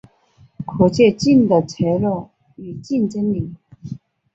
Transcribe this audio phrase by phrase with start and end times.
[0.65, 2.09] 可借镜的策略
[2.55, 3.53] 与竞争力